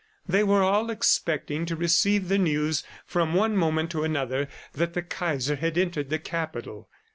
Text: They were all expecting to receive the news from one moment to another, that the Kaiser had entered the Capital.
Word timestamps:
They 0.27 0.43
were 0.43 0.63
all 0.63 0.89
expecting 0.89 1.67
to 1.67 1.75
receive 1.75 2.27
the 2.27 2.39
news 2.39 2.83
from 3.05 3.35
one 3.35 3.55
moment 3.55 3.91
to 3.91 4.03
another, 4.03 4.47
that 4.73 4.95
the 4.95 5.03
Kaiser 5.03 5.57
had 5.57 5.77
entered 5.77 6.09
the 6.09 6.17
Capital. 6.17 6.89